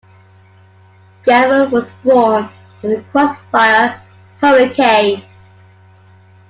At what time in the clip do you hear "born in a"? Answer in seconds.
2.03-3.01